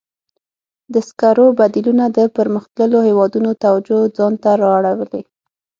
د 0.93 0.95
سکرو 1.07 1.45
بدیلونه 1.59 2.05
د 2.17 2.19
پرمختللو 2.35 2.99
هېوادونو 3.07 3.49
توجه 3.63 3.99
ځان 4.17 4.33
ته 4.43 4.51
را 4.59 4.69
اړولې. 4.77 5.21